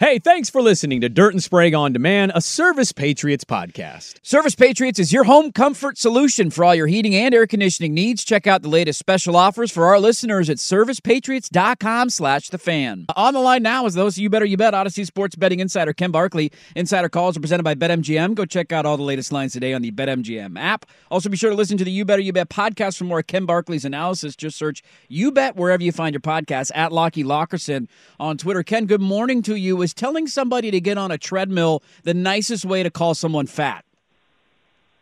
[0.00, 4.24] Hey, thanks for listening to Dirt and Sprague on Demand, a Service Patriots podcast.
[4.24, 8.22] Service Patriots is your home comfort solution for all your heating and air conditioning needs.
[8.22, 13.06] Check out the latest special offers for our listeners at servicepatriots.com slash the fan.
[13.16, 16.12] On the line now is those You Better You Bet Audacy Sports Betting Insider Ken
[16.12, 16.52] Barkley.
[16.76, 18.36] Insider calls are presented by BetMGM.
[18.36, 20.86] Go check out all the latest lines today on the BetMGM app.
[21.10, 23.46] Also be sure to listen to the You Better You Bet podcast for more Ken
[23.46, 24.36] Barkley's analysis.
[24.36, 27.88] Just search You Bet wherever you find your podcast at Lockie Lockerson
[28.20, 28.62] on Twitter.
[28.62, 29.87] Ken, good morning to you.
[29.88, 33.86] Is telling somebody to get on a treadmill the nicest way to call someone fat?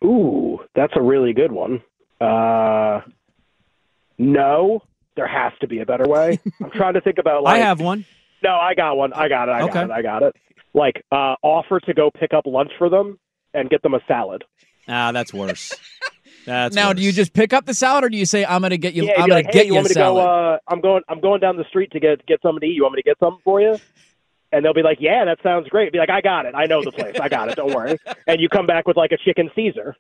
[0.05, 1.83] Ooh, that's a really good one.
[2.21, 3.01] Uh,
[4.17, 4.81] no,
[5.17, 6.39] there has to be a better way.
[6.63, 7.43] I'm trying to think about.
[7.43, 8.05] Like, I have one.
[8.45, 9.13] No, I got one.
[9.13, 9.53] I got it.
[9.53, 9.73] I Okay.
[9.73, 9.91] got it.
[9.91, 10.37] I got it.
[10.73, 13.19] Like, uh, offer to go pick up lunch for them
[13.55, 14.45] and get them a salad.
[14.87, 15.77] Ah, that's worse.
[16.47, 16.99] That's now, worse.
[16.99, 18.95] do you just pick up the salad, or do you say, "I'm going to get
[18.95, 19.03] you"?
[19.03, 20.23] yeah, I'm going like, to hey, get you you a want me to salad.
[20.23, 20.29] go?
[20.55, 21.03] Uh, I'm going.
[21.09, 22.75] I'm going down the street to get get something to eat.
[22.75, 23.79] You want me to get something for you?
[24.57, 25.93] And they'll be like, yeah, that sounds great.
[25.93, 26.55] Be like, I got it.
[26.55, 27.17] I know the place.
[27.21, 27.57] I got it.
[27.57, 27.99] Don't worry.
[28.27, 29.95] And you come back with like a chicken Caesar,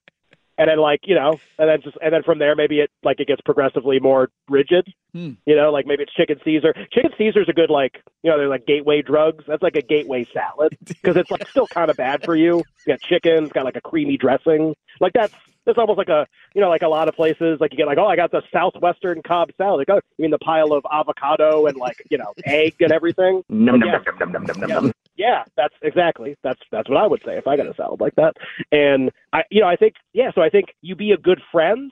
[0.59, 3.21] and then like you know, and then just and then from there maybe it like
[3.21, 4.87] it gets progressively more rigid.
[5.13, 5.33] Hmm.
[5.47, 6.75] You know, like maybe it's chicken Caesar.
[6.93, 9.45] Chicken Caesar's a good like you know they're like gateway drugs.
[9.47, 12.57] That's like a gateway salad because it's like still kind of bad for you.
[12.87, 14.75] You got chicken, it's got like a creamy dressing.
[15.01, 17.77] Like that's that's almost like a you know like a lot of places like you
[17.77, 19.79] get like oh I got the southwestern Cobb salad.
[19.79, 23.43] Like oh you mean the pile of avocado and like you know egg and everything.
[23.49, 23.99] Num, num, Yeah.
[24.07, 24.81] num, num, num, num, num, Yeah.
[24.81, 24.93] num.
[25.17, 28.15] Yeah, that's exactly that's that's what I would say if I got a salad like
[28.17, 28.35] that.
[28.73, 31.91] And I you know I think yeah, so I think you be a good friend,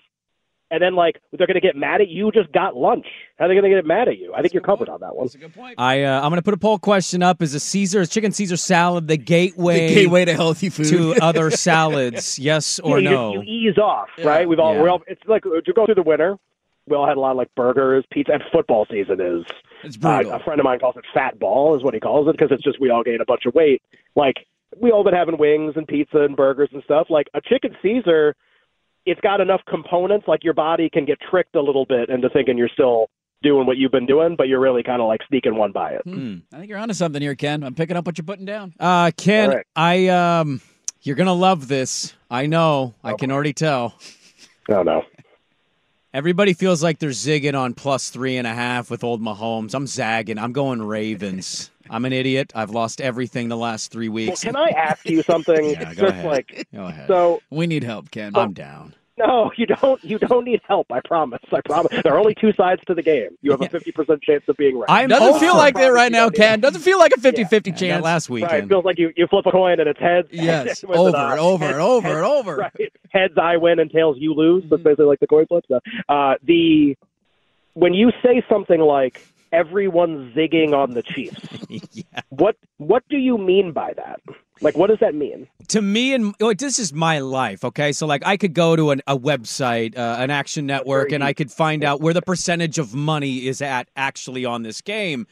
[0.71, 2.31] and then like they're gonna get mad at you.
[2.33, 3.07] Just got lunch.
[3.39, 4.35] How are they gonna get mad at you?
[4.35, 5.25] I think you're covered on that one.
[5.27, 5.77] That's a good point.
[5.79, 7.41] I uh, I'm going to put a poll question up.
[7.41, 10.87] Is a Caesar is chicken Caesar salad the gateway, the gateway to healthy food.
[10.87, 12.39] to other salads?
[12.39, 13.35] Yes or yeah, you, no?
[13.37, 14.47] just- you ease off, right?
[14.49, 14.83] We've all Yeah.
[14.83, 16.37] we're all it's like to go through the winter.
[16.87, 19.45] We all had a lot of like burgers, pizza, and football season is
[19.83, 20.33] it's Uh, brutal.
[20.33, 22.63] a friend of mine calls it fat ball, is what he calls it, because it's
[22.63, 23.81] just we all gain a bunch of weight.
[24.17, 24.37] Like
[24.81, 27.07] we all been having wings and pizza and burgers and stuff.
[27.09, 28.35] Like a chicken Caesar,
[29.07, 30.27] it's got enough components.
[30.29, 33.09] Like your body can get tricked a little bit into thinking you're still
[33.43, 36.03] doing what you've been doing, but you're really kind of like sneaking one by it.
[36.05, 36.39] Hmm.
[36.53, 37.63] I think you're onto something here, Ken.
[37.63, 38.75] I'm picking up what you're putting down.
[38.81, 39.67] Uh, Ken, All right.
[39.77, 40.61] I um,
[41.03, 42.15] you're gonna love this.
[42.31, 42.95] I know.
[43.05, 43.95] I can already tell.
[44.71, 45.03] Oh no.
[46.15, 49.75] Everybody feels like they're zigging on plus three and a half with old Mahomes.
[49.75, 50.39] I'm zagging.
[50.39, 51.73] I'm going Ravens.
[51.91, 52.53] I'm an idiot.
[52.55, 54.45] I've lost everything the last three Well, weeks.
[54.45, 55.57] can I ask you something?
[55.71, 56.25] Yeah, It's go just ahead.
[56.27, 57.09] like Go ahead.
[57.09, 57.41] so.
[57.51, 58.31] We need help, Ken.
[58.37, 58.95] I'm down.
[59.19, 60.03] No, you don't.
[60.03, 60.91] You don't need help.
[60.91, 61.39] I promise.
[61.53, 61.93] I promise.
[62.03, 63.29] There are only two sides to the game.
[63.43, 64.91] You have a fifty percent chance of being right.
[64.91, 66.59] I'm Doesn't feel like that right now, Ken.
[66.59, 68.05] Doesn't feel like a 50 50 Yeah, that chance.
[68.05, 68.43] last Right.
[68.65, 70.27] It feels like you, you flip a coin and it's heads.
[70.33, 72.57] Yes, with over it, uh, and over and over heads- and over.
[72.57, 72.93] Right.
[73.11, 74.65] Heads I win and tails you lose.
[74.69, 75.83] That's basically like the coin flip stuff.
[76.09, 76.97] Uh, the
[77.75, 81.41] when you say something like everyone's zigging on the Chiefs,
[81.93, 82.03] yeah.
[82.31, 84.21] what what do you mean by that?
[84.61, 85.49] Like, what does that mean?
[85.69, 87.93] to me and like, this is my life okay?
[87.93, 91.33] So like i could go to an, a website uh, an action network and i
[91.33, 95.27] could find out where the percentage of money is at actually on this game.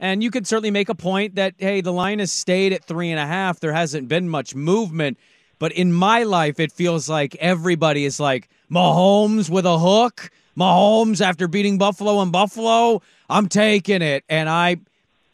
[0.00, 3.10] And you could certainly make a point that hey the line has stayed at three
[3.10, 3.60] and a half.
[3.60, 5.18] There hasn't been much movement.
[5.58, 10.30] But in my life it feels like everybody is like mahomes with a hook?
[10.56, 14.76] Mahomes after beating buffalo and buffalo i'm taking it and i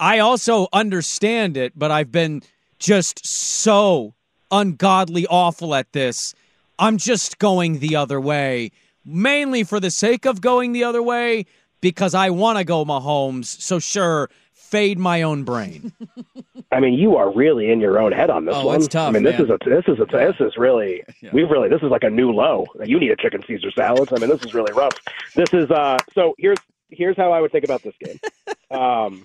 [0.00, 2.42] i also understand it but i've been
[2.78, 4.14] just so
[4.50, 6.34] ungodly awful at this.
[6.78, 8.72] I'm just going the other way,
[9.04, 11.46] mainly for the sake of going the other way,
[11.80, 13.46] because I want to go Mahomes.
[13.46, 15.92] So sure, fade my own brain.
[16.72, 18.76] I mean, you are really in your own head on this Oh, one.
[18.76, 19.46] it's tough, I mean, this man.
[19.46, 21.02] is a this is a this is really
[21.32, 22.66] we've really this is like a new low.
[22.84, 24.10] You need a chicken Caesar salad.
[24.14, 24.94] I mean, this is really rough.
[25.34, 25.96] This is uh.
[26.12, 26.58] So here's
[26.90, 28.18] here's how I would think about this game.
[28.70, 29.24] Um,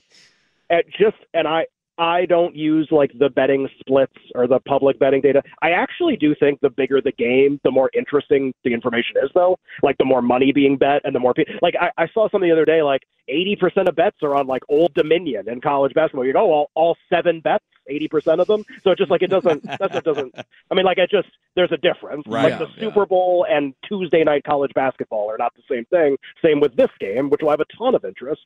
[0.70, 1.66] at just and I
[2.00, 5.44] I don't use like the betting splits or the public betting data.
[5.62, 9.58] I actually do think the bigger the game, the more interesting the information is, though.
[9.84, 11.56] Like the more money being bet and the more people.
[11.62, 14.64] Like I, I saw something the other day, like 80% of bets are on like
[14.70, 16.26] Old Dominion in college basketball.
[16.26, 18.64] You go, oh, all, all seven bets, 80% of them.
[18.82, 19.64] So it's just like it doesn't.
[19.64, 20.34] That's it doesn't.
[20.72, 22.24] I mean, like it just there's a difference.
[22.28, 22.52] Right.
[22.52, 26.16] Like the Yeah, Super Bowl and Tuesday night college basketball are not the same thing.
[26.44, 28.46] Same with this game, which will have a ton of interest.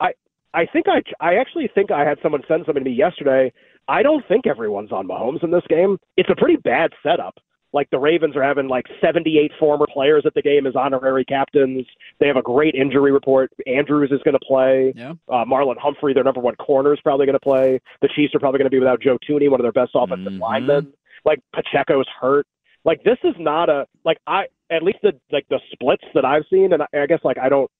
[0.00, 0.12] I
[0.54, 3.52] I think I I actually think I had someone send something to me yesterday.
[3.88, 5.98] I don't think everyone's on Mahomes in this game.
[6.16, 7.34] It's a pretty bad setup.
[7.74, 11.84] Like the Ravens are having like 78 former players at the game as honorary captains.
[12.20, 13.50] They have a great injury report.
[13.66, 14.92] Andrews is going to play.
[14.96, 15.14] Yeah.
[15.28, 17.80] Uh, Marlon Humphrey, their number one corner, is probably going to play.
[18.00, 20.34] The Chiefs are probably going to be without Joe Thuney, one of their best offensive
[20.34, 20.38] Mhm.
[20.40, 20.92] linemen.
[21.24, 22.46] Like Pacheco's hurt.
[22.84, 26.44] Like this is not a like I at least the like the splits that I've
[26.48, 27.70] seen, and I, I guess like I don't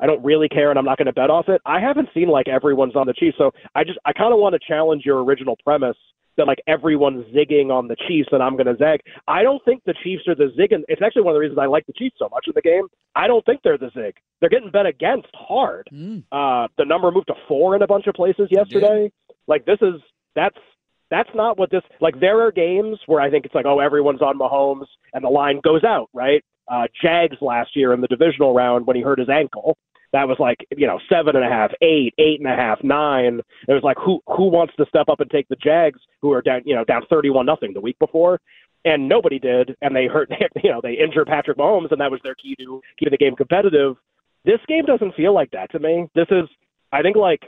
[0.00, 1.60] I don't really care, and I'm not going to bet off it.
[1.66, 4.54] I haven't seen like everyone's on the Chiefs, so I just I kind of want
[4.54, 5.96] to challenge your original premise
[6.36, 9.00] that like everyone's zigging on the Chiefs and I'm going to zag.
[9.28, 11.58] I don't think the Chiefs are the zig, and it's actually one of the reasons
[11.58, 12.86] I like the Chiefs so much in the game.
[13.14, 14.14] I don't think they're the zig.
[14.40, 15.88] They're getting bet against hard.
[15.92, 16.24] Mm.
[16.32, 19.12] Uh, the number moved to four in a bunch of places yesterday.
[19.46, 20.00] Like this is
[20.34, 20.56] that's
[21.10, 22.18] that's not what this like.
[22.20, 25.60] There are games where I think it's like oh everyone's on Mahomes and the line
[25.62, 26.42] goes out right.
[26.70, 29.76] Uh, Jags last year in the divisional round when he hurt his ankle.
[30.12, 33.40] That was like you know seven and a half, eight, eight and a half, nine.
[33.68, 36.42] It was like who who wants to step up and take the Jags who are
[36.42, 38.40] down you know down thirty one nothing the week before,
[38.84, 40.30] and nobody did, and they hurt
[40.62, 43.36] you know they injured Patrick Mahomes and that was their key to keeping the game
[43.36, 43.96] competitive.
[44.44, 46.08] This game doesn't feel like that to me.
[46.14, 46.48] This is
[46.92, 47.42] I think like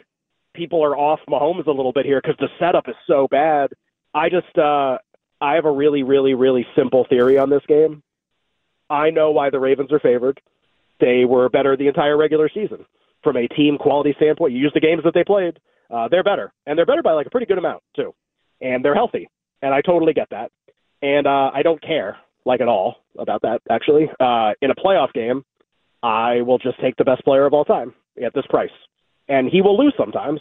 [0.55, 3.73] people are off Mahomes a little bit here because the setup is so bad.
[4.15, 4.99] I just uh
[5.41, 8.05] I have a really really really simple theory on this game.
[8.89, 10.41] I know why the Ravens are favored.
[11.03, 12.87] They were better the entire regular season
[13.25, 14.53] from a team quality standpoint.
[14.53, 15.59] You use the games that they played,
[15.91, 18.15] uh, they're better, and they're better by like a pretty good amount too,
[18.61, 19.29] and they're healthy,
[19.63, 20.53] and I totally get that,
[21.03, 24.09] and uh, I don't care like at all about that actually.
[24.21, 25.45] Uh, in a playoff game,
[26.05, 27.95] I will just take the best player of all time
[28.25, 28.71] at this price,
[29.29, 30.41] and he will lose sometimes.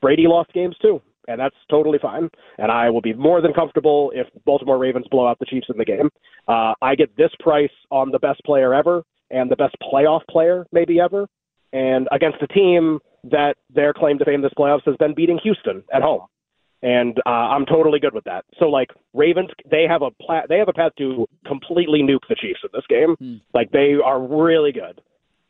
[0.00, 2.30] Brady lost games too, and that's totally fine.
[2.58, 5.78] And I will be more than comfortable if Baltimore Ravens blow out the Chiefs in
[5.78, 6.10] the game.
[6.46, 10.66] Uh, I get this price on the best player ever and the best playoff player
[10.72, 11.26] maybe ever,
[11.72, 15.82] and against a team that their claim to fame this playoffs has been beating Houston
[15.92, 16.22] at home.
[16.82, 18.44] And uh, I'm totally good with that.
[18.58, 22.36] So like Ravens, they have a pla- they have a path to completely nuke the
[22.36, 23.16] Chiefs in this game.
[23.18, 23.36] Hmm.
[23.54, 25.00] Like they are really good.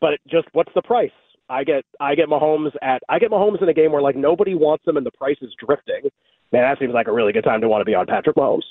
[0.01, 1.11] But just what's the price?
[1.49, 4.55] I get I get Mahomes at I get Mahomes in a game where like nobody
[4.55, 6.11] wants him and the price is drifting.
[6.53, 8.63] Man, that seems like a really good time to want to be on Patrick Mahomes.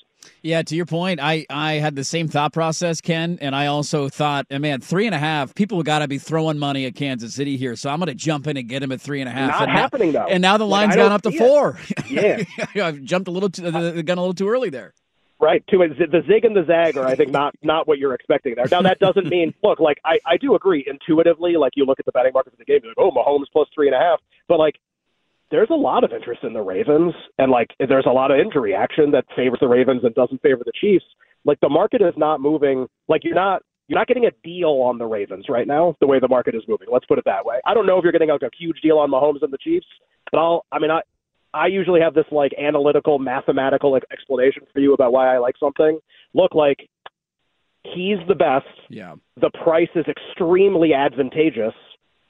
[0.42, 4.10] Yeah, to your point, I I had the same thought process, Ken, and I also
[4.10, 5.56] thought, man, three and a half.
[5.56, 8.48] People got to be throwing money at Kansas City here, so I'm going to jump
[8.48, 9.52] in and get him at three and a half.
[9.52, 10.26] Not and now- happening though.
[10.26, 11.40] and now the line's gone up to see it.
[11.40, 11.80] four.
[12.08, 12.44] Yeah.
[12.86, 14.94] I've jumped a little too, the, the gun a little too early there.
[15.40, 15.64] Right.
[15.68, 18.66] To the zig and the zag are, I think, not not what you're expecting there.
[18.72, 22.06] Now that doesn't mean look, like I, I do agree intuitively, like you look at
[22.06, 24.22] the betting market for the game, you're like, oh, Mahomes plus three and a half.
[24.48, 24.76] But like
[25.52, 28.74] there's a lot of interest in the Ravens and like there's a lot of injury
[28.74, 31.06] action that favors the Ravens and doesn't favor the Chiefs.
[31.44, 34.98] Like the market is not moving like you're not you're not getting a deal on
[34.98, 36.88] the Ravens right now, the way the market is moving.
[36.92, 37.60] Let's put it that way.
[37.66, 39.86] I don't know if you're getting like a huge deal on Mahomes and the Chiefs,
[40.32, 41.02] but I'll I mean I
[41.54, 45.56] I usually have this like analytical, mathematical like, explanation for you about why I like
[45.58, 46.00] something.
[46.34, 46.90] Look, like
[47.84, 48.66] he's the best.
[48.90, 49.16] Yeah.
[49.40, 51.74] The price is extremely advantageous,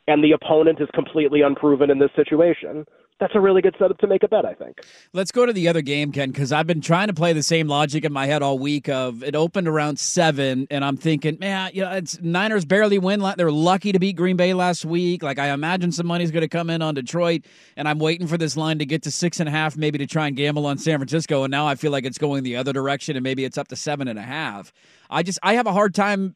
[0.07, 2.85] and the opponent is completely unproven in this situation.
[3.17, 4.81] That's a really good setup to make a bet, I think.
[5.13, 7.67] Let's go to the other game, Ken, because I've been trying to play the same
[7.67, 8.89] logic in my head all week.
[8.89, 13.23] Of it opened around seven, and I'm thinking, man, you know, it's Niners barely win.
[13.37, 15.23] They're lucky to beat Green Bay last week.
[15.23, 17.45] Like I imagine some money's going to come in on Detroit,
[17.77, 20.07] and I'm waiting for this line to get to six and a half, maybe to
[20.07, 21.43] try and gamble on San Francisco.
[21.45, 23.77] And now I feel like it's going the other direction, and maybe it's up to
[23.77, 24.73] seven and a half.
[25.09, 26.35] I just I have a hard time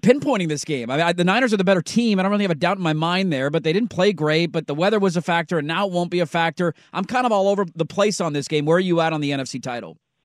[0.00, 0.90] pinpointing this game.
[0.90, 2.18] I mean, I, the Niners are the better team.
[2.18, 4.46] I don't really have a doubt in my mind there, but they didn't play great.
[4.52, 6.74] But the weather was a factor, and now it won't be a factor.
[6.92, 8.64] I'm kind of all over the place on this game.
[8.64, 9.98] Where are you at on the NFC title?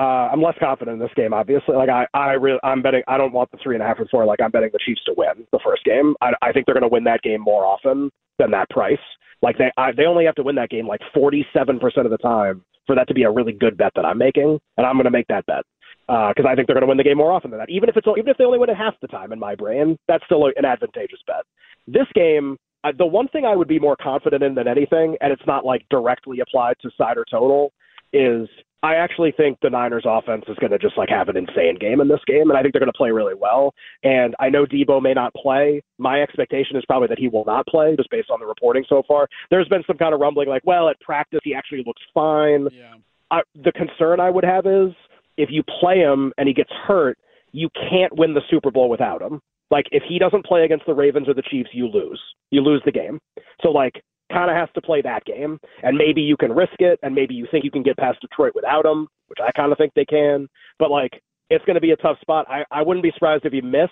[0.00, 1.34] uh, I'm less confident in this game.
[1.34, 3.02] Obviously, like I, I really, I'm betting.
[3.06, 4.24] I don't want the three and a half or four.
[4.24, 6.14] Like I'm betting the Chiefs to win the first game.
[6.22, 8.98] I, I think they're going to win that game more often than that price.
[9.42, 12.18] Like they, I, they only have to win that game like 47 percent of the
[12.18, 15.04] time for that to be a really good bet that I'm making, and I'm going
[15.04, 15.64] to make that bet
[16.08, 17.68] because uh, I think they're going to win the game more often than that.
[17.68, 19.98] Even if it's even if they only win it half the time in my brain,
[20.08, 21.44] that's still an advantageous bet.
[21.86, 25.30] This game, uh, the one thing I would be more confident in than anything, and
[25.30, 27.72] it's not like directly applied to side or total,
[28.14, 28.48] is
[28.82, 32.00] I actually think the Niners offense is going to just like have an insane game
[32.00, 33.74] in this game, and I think they're going to play really well.
[34.02, 35.82] And I know Deebo may not play.
[35.98, 39.02] My expectation is probably that he will not play, just based on the reporting so
[39.06, 39.28] far.
[39.50, 42.68] There's been some kind of rumbling like, well, at practice he actually looks fine.
[42.72, 42.94] Yeah.
[43.30, 44.92] I, the concern I would have is
[45.36, 47.18] if you play him and he gets hurt,
[47.52, 49.40] you can't win the Super Bowl without him.
[49.70, 52.20] Like if he doesn't play against the Ravens or the Chiefs, you lose.
[52.50, 53.20] You lose the game.
[53.62, 56.98] So like kind of has to play that game, and maybe you can risk it,
[57.02, 59.78] and maybe you think you can get past Detroit without him, which I kind of
[59.78, 60.48] think they can.
[60.78, 61.20] But like,
[61.50, 62.46] it's going to be a tough spot.
[62.48, 63.90] I I wouldn't be surprised if he miss,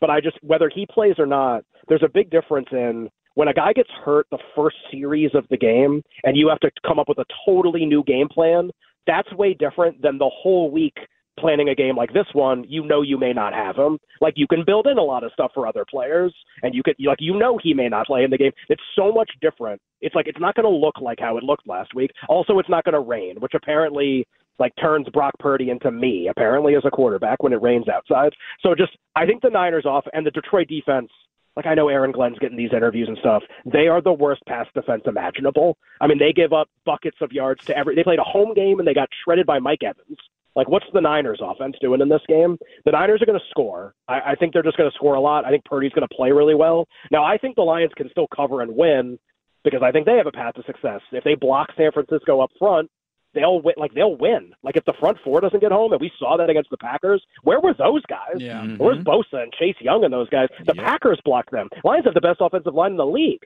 [0.00, 3.54] but I just whether he plays or not, there's a big difference in when a
[3.54, 7.08] guy gets hurt the first series of the game, and you have to come up
[7.08, 8.70] with a totally new game plan.
[9.06, 10.96] That's way different than the whole week
[11.38, 13.98] planning a game like this one, you know you may not have him.
[14.20, 16.96] Like you can build in a lot of stuff for other players, and you could
[17.04, 18.52] like you know he may not play in the game.
[18.68, 19.80] It's so much different.
[20.00, 22.10] It's like it's not going to look like how it looked last week.
[22.28, 24.26] Also, it's not going to rain, which apparently
[24.58, 28.32] like turns Brock Purdy into me apparently as a quarterback when it rains outside.
[28.60, 31.10] So just I think the Niners off and the Detroit defense.
[31.56, 33.42] Like I know Aaron Glenn's getting these interviews and stuff.
[33.64, 35.76] They are the worst pass defense imaginable.
[36.00, 37.94] I mean, they give up buckets of yards to every.
[37.94, 40.18] They played a home game and they got shredded by Mike Evans.
[40.56, 42.56] Like, what's the Niners offense doing in this game?
[42.84, 43.94] The Niners are going to score.
[44.08, 45.44] I, I think they're just going to score a lot.
[45.44, 46.86] I think Purdy's going to play really well.
[47.10, 49.18] Now, I think the Lions can still cover and win
[49.64, 51.00] because I think they have a path to success.
[51.10, 52.90] If they block San Francisco up front,
[53.34, 53.74] they'll win.
[53.76, 54.52] Like they'll win.
[54.62, 57.22] Like if the front four doesn't get home, and we saw that against the Packers,
[57.42, 58.36] where were those guys?
[58.36, 58.60] Yeah.
[58.60, 58.76] Mm-hmm.
[58.76, 60.48] Where's Bosa and Chase Young and those guys?
[60.66, 60.84] The yep.
[60.84, 61.68] Packers blocked them.
[61.82, 63.44] Lions have the best offensive line in the league.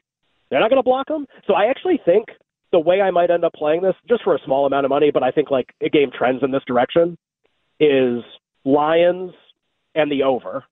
[0.50, 1.26] They're not going to block them.
[1.46, 2.26] So I actually think
[2.72, 5.10] the way I might end up playing this, just for a small amount of money,
[5.10, 7.16] but I think like a game trends in this direction
[7.80, 8.22] is
[8.64, 9.32] Lions
[9.94, 10.64] and the over.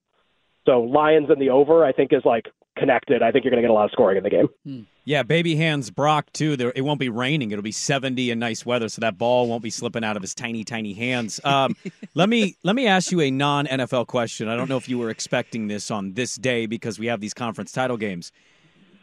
[0.66, 3.22] So Lions and the over, I think, is like connected.
[3.22, 4.48] I think you're going to get a lot of scoring in the game.
[4.64, 4.80] Hmm.
[5.04, 6.56] Yeah, baby hands Brock too.
[6.56, 7.52] There, it won't be raining.
[7.52, 10.34] It'll be 70 and nice weather, so that ball won't be slipping out of his
[10.34, 11.40] tiny, tiny hands.
[11.44, 11.76] Um,
[12.14, 14.48] let me let me ask you a non NFL question.
[14.48, 17.34] I don't know if you were expecting this on this day because we have these
[17.34, 18.32] conference title games.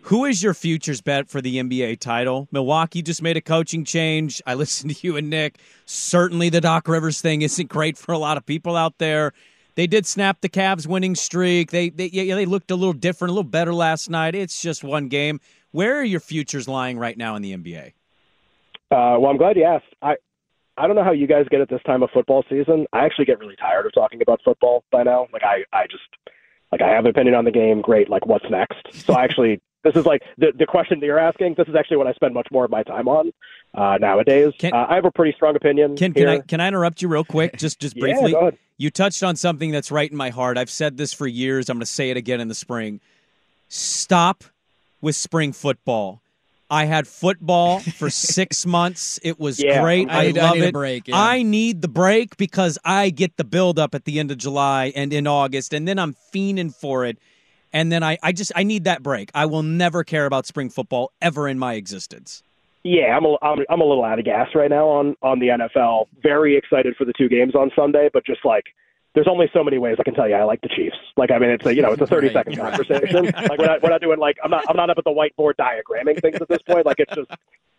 [0.07, 2.49] Who is your futures bet for the NBA title?
[2.51, 4.41] Milwaukee just made a coaching change.
[4.45, 5.59] I listened to you and Nick.
[5.85, 9.31] Certainly, the Doc Rivers thing isn't great for a lot of people out there.
[9.75, 11.71] They did snap the Cavs winning streak.
[11.71, 14.35] They they yeah, they looked a little different, a little better last night.
[14.35, 15.39] It's just one game.
[15.71, 17.93] Where are your futures lying right now in the NBA?
[18.91, 19.95] Uh, well, I'm glad you asked.
[20.01, 20.17] I
[20.77, 22.87] I don't know how you guys get at this time of football season.
[22.91, 25.27] I actually get really tired of talking about football by now.
[25.31, 26.03] Like I I just
[26.73, 27.81] like I have an opinion on the game.
[27.81, 28.09] Great.
[28.09, 29.05] Like what's next?
[29.05, 31.55] So I actually this is like the the question that you're asking.
[31.57, 33.31] This is actually what I spend much more of my time on
[33.73, 34.53] uh, nowadays.
[34.57, 35.95] Can, uh, I have a pretty strong opinion.
[35.95, 38.31] Can, can I can I interrupt you real quick, just just briefly?
[38.31, 40.57] yeah, you touched on something that's right in my heart.
[40.57, 41.69] I've said this for years.
[41.69, 43.01] I'm going to say it again in the spring.
[43.67, 44.43] Stop
[45.01, 46.21] with spring football.
[46.69, 49.19] I had football for six months.
[49.21, 50.09] It was yeah, great.
[50.09, 50.73] I, I love I it.
[50.73, 51.21] Break, yeah.
[51.21, 54.91] I need the break because I get the build up at the end of July
[54.95, 57.19] and in August, and then I'm fiending for it
[57.73, 59.31] and then I, I just I need that break.
[59.33, 62.43] I will never care about spring football ever in my existence.
[62.83, 65.47] Yeah, I'm a, I'm, I'm a little out of gas right now on on the
[65.47, 66.07] NFL.
[66.21, 68.65] Very excited for the two games on Sunday, but just like
[69.15, 70.97] there's only so many ways I can tell you I like the Chiefs.
[71.17, 73.25] Like I mean, it's a you know it's a 30 right, second conversation.
[73.25, 73.49] Right.
[73.49, 75.53] like we're not, we're not doing like I'm not I'm not up at the whiteboard
[75.55, 76.85] diagramming things at this point.
[76.85, 77.31] Like it's just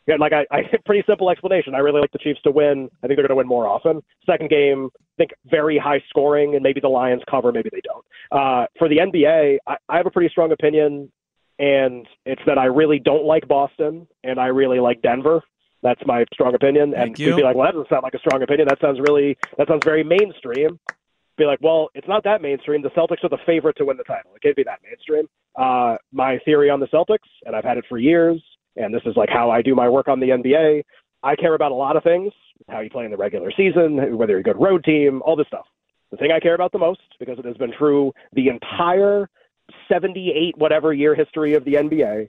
[0.06, 1.74] yeah, like I, I pretty simple explanation.
[1.74, 2.90] I really like the Chiefs to win.
[3.02, 4.02] I think they're going to win more often.
[4.26, 8.04] Second game, I think very high scoring, and maybe the Lions cover, maybe they don't.
[8.30, 11.10] Uh, for the NBA, I, I have a pretty strong opinion,
[11.58, 15.42] and it's that I really don't like Boston, and I really like Denver.
[15.82, 16.94] That's my strong opinion.
[16.94, 18.68] And Thank we'd be like, well, that doesn't sound like a strong opinion.
[18.68, 20.78] That sounds really, that sounds very mainstream.
[21.36, 22.82] Be like, well, it's not that mainstream.
[22.82, 24.32] The Celtics are the favorite to win the title.
[24.36, 25.26] It can't be that mainstream.
[25.56, 28.42] Uh, my theory on the Celtics, and I've had it for years,
[28.76, 30.82] and this is like how I do my work on the NBA.
[31.22, 32.32] I care about a lot of things:
[32.68, 35.46] how you play in the regular season, whether you're a good road team, all this
[35.48, 35.66] stuff.
[36.10, 39.28] The thing I care about the most, because it has been true the entire
[39.88, 42.28] 78 whatever year history of the NBA,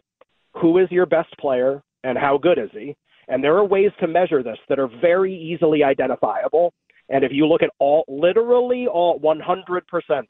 [0.54, 2.96] who is your best player and how good is he?
[3.28, 6.74] And there are ways to measure this that are very easily identifiable.
[7.10, 9.40] And if you look at all, literally all 100%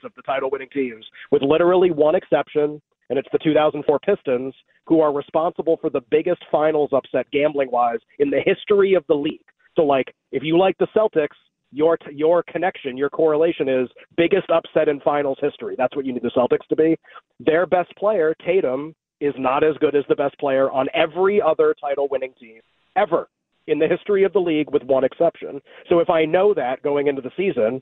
[0.03, 4.53] of the title winning teams, with literally one exception, and it's the 2004 Pistons,
[4.85, 9.13] who are responsible for the biggest finals upset gambling wise in the history of the
[9.13, 9.45] league.
[9.75, 11.35] So, like, if you like the Celtics,
[11.71, 15.75] your your connection, your correlation is biggest upset in finals history.
[15.77, 16.95] That's what you need the Celtics to be.
[17.39, 21.75] Their best player, Tatum, is not as good as the best player on every other
[21.81, 22.61] title winning team
[22.95, 23.27] ever
[23.67, 25.61] in the history of the league, with one exception.
[25.89, 27.81] So if I know that going into the season,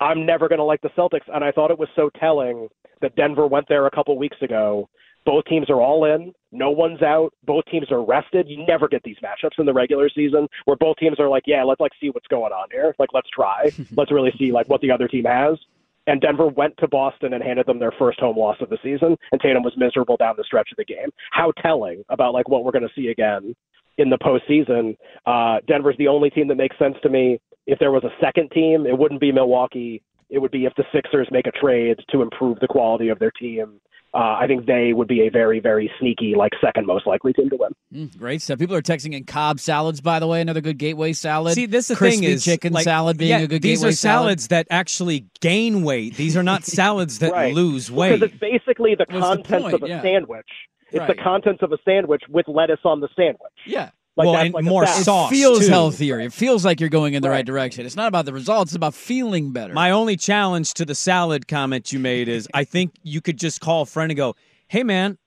[0.00, 1.28] I'm never going to like the Celtics.
[1.32, 2.68] And I thought it was so telling
[3.00, 4.88] that Denver went there a couple weeks ago.
[5.24, 6.34] Both teams are all in.
[6.52, 7.32] No one's out.
[7.44, 8.46] Both teams are rested.
[8.46, 11.64] You never get these matchups in the regular season where both teams are like, yeah,
[11.64, 12.94] let's like see what's going on here.
[12.98, 13.70] Like, let's try.
[13.96, 15.58] let's really see like what the other team has.
[16.06, 19.16] And Denver went to Boston and handed them their first home loss of the season,
[19.32, 21.08] and Tatum was miserable down the stretch of the game.
[21.30, 23.56] How telling about like what we're going to see again
[23.98, 24.96] in the postseason.
[25.26, 27.40] Uh, Denver's the only team that makes sense to me.
[27.66, 30.02] If there was a second team, it wouldn't be Milwaukee.
[30.30, 33.30] It would be if the Sixers make a trade to improve the quality of their
[33.30, 33.80] team.
[34.12, 37.50] Uh, I think they would be a very, very sneaky, like second most likely team
[37.50, 37.72] to win.
[37.92, 38.60] Mm, great stuff.
[38.60, 41.54] People are texting in Cobb salads, by the way, another good gateway salad.
[41.54, 43.90] See, this the Crispy thing is chicken like, salad being yeah, a good These gateway
[43.90, 46.14] These are salads that actually gain weight.
[46.16, 47.52] These are not salads that Right.
[47.54, 48.20] lose weight.
[48.20, 49.74] Because it's basically the What's contents point?
[49.74, 50.02] of a Yeah.
[50.02, 50.46] sandwich.
[50.94, 51.16] It's Right.
[51.16, 53.38] the contents of a sandwich with lettuce on the sandwich.
[53.66, 53.90] Yeah.
[54.16, 55.32] Like Well, and like more salad.
[55.32, 55.70] It feels too.
[55.72, 56.20] healthier.
[56.20, 57.38] It feels like you're going in the right.
[57.38, 57.46] Right.
[57.46, 57.84] direction.
[57.84, 59.72] It's not about the results, it's about feeling better.
[59.74, 63.60] My only challenge to the salad comment you made is I think you could just
[63.60, 64.36] call a friend and go,
[64.68, 65.18] "Hey, man."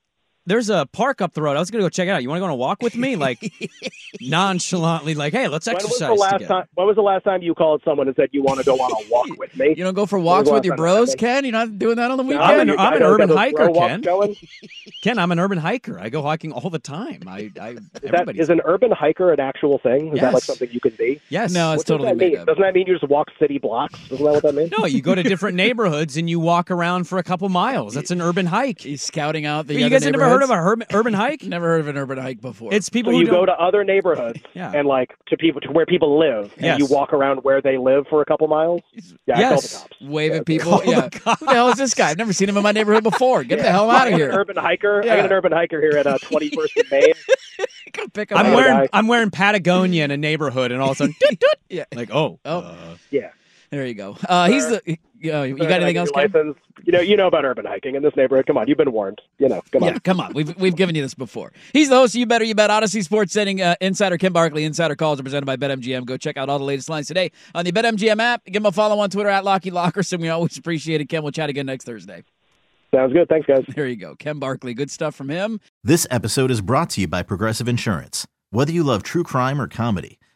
[0.47, 1.57] There's a park up the road.
[1.57, 2.23] I was going to go check it out.
[2.23, 3.15] You want to go on a walk with me?
[3.15, 3.39] Like
[4.21, 6.47] nonchalantly, like, hey, let's When was exercise the last together.
[6.53, 6.65] time?
[6.75, 8.91] When was the last time you called someone and said you want to go on
[8.91, 9.69] a walk with me?
[9.77, 11.43] you don't go for walks with your bros, Ken?
[11.45, 12.43] You're not doing that on the No, weekend?
[12.51, 14.01] I'm an- I'm an urban hiker, Ken.
[14.01, 14.35] Going?
[15.03, 15.99] Ken, I'm an urban hiker.
[15.99, 17.23] I go hiking all the time.
[17.27, 20.13] I, I Is, that, everybody's is an urban hiker an actual thing?
[20.13, 21.19] Is that like something you can be?
[21.29, 21.51] yes.
[21.53, 22.39] No, it's What does totally that made mean?
[22.41, 22.47] up.
[22.47, 23.99] Doesn't that mean you just walk city blocks?
[24.11, 24.71] Isn't that what that means?
[24.77, 27.93] No, you go to different neighborhoods and you walk around for a couple miles.
[27.93, 28.81] That's an urban hike.
[28.81, 31.43] He's scouting out the you guys have never heard of a herb- urban hike?
[31.43, 32.73] Never heard of an urban hike before.
[32.73, 34.71] It's people So who you go don't- to other neighborhoods Yeah.
[34.73, 36.71] and like to people to where people live, Yes.
[36.71, 38.81] and you walk around where they live for a couple miles.
[39.25, 39.71] Yeah, I call Yes.
[39.83, 40.01] the cops.
[40.01, 40.71] wave at people.
[40.71, 41.35] Call the yeah.
[41.35, 42.09] Who the hell is this guy?
[42.09, 43.43] I've never seen him in my neighborhood before.
[43.43, 44.31] Get the hell out of here.
[44.31, 45.01] Urban hiker.
[45.01, 47.13] I got an urban hiker here at uh, 21st and Main.
[47.93, 48.51] Gotta pick him I'm up.
[48.51, 48.89] Another wearing guy.
[48.93, 51.49] I'm wearing Patagonia in a neighborhood, and all of a sudden, doot, doot.
[51.69, 51.85] Yeah.
[51.95, 52.59] like oh, Oh.
[52.59, 53.29] uh, Yeah.
[53.69, 54.17] There you go.
[54.27, 54.97] Uh, he's the.
[55.25, 56.55] Uh, you got anything else, License.
[56.83, 58.45] You know, you know about urban hiking in this neighborhood.
[58.45, 59.19] Come on, you've been warned.
[59.39, 59.89] You know, come on.
[59.89, 60.31] Yeah, come on.
[60.33, 61.51] We've we've given you this before.
[61.73, 64.63] He's the host of You Better You Bet Audacy Sports Setting uh, Insider Ken Barkley.
[64.63, 66.05] Insider calls are presented by BetMGM.
[66.05, 68.45] Go check out all the latest lines today on the BetMGM app.
[68.45, 70.19] Give him a follow on Twitter at Lockie Lockerson.
[70.19, 71.05] We always appreciate it.
[71.09, 72.23] Ken, we'll chat again next Thursday.
[72.93, 73.27] Sounds good.
[73.27, 73.65] Thanks, guys.
[73.75, 74.15] There you go.
[74.15, 74.73] Ken Barkley.
[74.73, 75.59] Good stuff from him.
[75.83, 78.25] This episode is brought to you by Progressive Insurance.
[78.51, 80.19] Whether you love true crime or comedy,